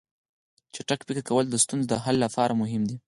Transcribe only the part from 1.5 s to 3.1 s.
ستونزو د حل لپاره مهم دي.